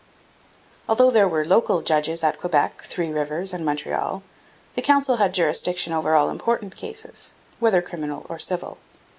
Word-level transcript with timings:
Although 0.89 1.11
there 1.11 1.27
were 1.27 1.45
local 1.45 1.83
judges 1.83 2.23
at 2.23 2.39
Quebec, 2.39 2.81
Three 2.85 3.11
Rivers, 3.11 3.53
and 3.53 3.63
Montreal, 3.63 4.23
the 4.73 4.81
Council 4.81 5.17
had 5.17 5.31
jurisdiction 5.31 5.93
over 5.93 6.15
all 6.15 6.31
important 6.31 6.75
cases, 6.75 7.35
whether 7.59 7.83
criminal 7.83 8.25
or 8.27 8.39
civil. 8.39 8.79